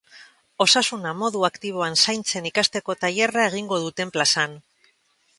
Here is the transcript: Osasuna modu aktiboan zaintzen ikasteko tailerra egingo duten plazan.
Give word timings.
Osasuna 0.63 1.09
modu 1.17 1.43
aktiboan 1.49 1.97
zaintzen 2.05 2.47
ikasteko 2.51 2.95
tailerra 3.03 3.43
egingo 3.51 3.79
duten 3.85 4.13
plazan. 4.17 4.57